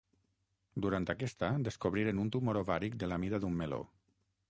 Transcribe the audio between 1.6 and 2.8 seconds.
descobriren un tumor